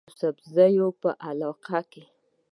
د 0.03 0.03
يوسفزو 0.07 0.87
پۀ 1.01 1.09
علاقه 1.27 1.79
کې 1.91 2.03